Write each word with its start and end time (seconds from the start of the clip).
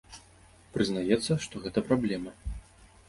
Прызнаецца, 0.77 1.37
што 1.45 1.61
гэта 1.67 1.79
праблема. 1.91 2.31